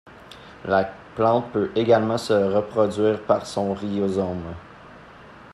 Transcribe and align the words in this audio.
La 0.65 0.83
plante 1.15 1.51
peut 1.53 1.71
également 1.75 2.17
se 2.17 2.33
reproduire 2.33 3.21
par 3.21 3.45
son 3.45 3.75
rhizome. 3.75 4.55